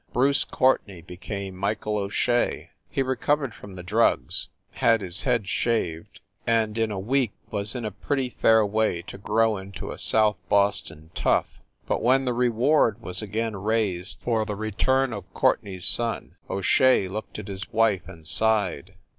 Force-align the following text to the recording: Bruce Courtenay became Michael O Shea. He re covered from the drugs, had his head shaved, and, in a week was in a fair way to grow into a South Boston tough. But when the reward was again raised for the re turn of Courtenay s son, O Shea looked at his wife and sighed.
Bruce 0.13 0.43
Courtenay 0.43 1.01
became 1.01 1.55
Michael 1.55 1.95
O 1.95 2.09
Shea. 2.09 2.71
He 2.89 3.03
re 3.03 3.15
covered 3.15 3.53
from 3.53 3.75
the 3.75 3.83
drugs, 3.83 4.49
had 4.71 4.99
his 4.99 5.21
head 5.25 5.47
shaved, 5.47 6.21
and, 6.47 6.75
in 6.75 6.89
a 6.89 6.97
week 6.97 7.33
was 7.51 7.75
in 7.75 7.85
a 7.85 7.93
fair 8.41 8.65
way 8.65 9.03
to 9.03 9.19
grow 9.19 9.57
into 9.57 9.91
a 9.91 9.99
South 9.99 10.37
Boston 10.49 11.11
tough. 11.13 11.59
But 11.85 12.01
when 12.01 12.25
the 12.25 12.33
reward 12.33 12.99
was 13.03 13.21
again 13.21 13.55
raised 13.55 14.17
for 14.23 14.43
the 14.43 14.55
re 14.55 14.71
turn 14.71 15.13
of 15.13 15.31
Courtenay 15.35 15.77
s 15.77 15.85
son, 15.85 16.35
O 16.49 16.61
Shea 16.61 17.07
looked 17.07 17.37
at 17.37 17.47
his 17.47 17.71
wife 17.71 18.07
and 18.07 18.27
sighed. 18.27 18.95